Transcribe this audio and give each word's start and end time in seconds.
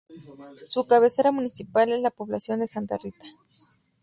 Su 0.65 0.87
cabecera 0.87 1.31
municipal 1.31 1.91
es 1.91 2.01
la 2.01 2.09
población 2.09 2.59
de 2.61 2.65
Santa 2.65 2.97
Rita. 2.97 3.23